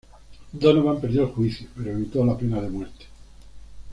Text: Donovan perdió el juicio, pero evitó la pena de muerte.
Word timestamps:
Donovan 0.59 0.99
perdió 0.99 1.21
el 1.21 1.27
juicio, 1.31 1.67
pero 1.77 1.91
evitó 1.91 2.25
la 2.25 2.35
pena 2.35 2.59
de 2.59 2.71
muerte. 2.71 3.05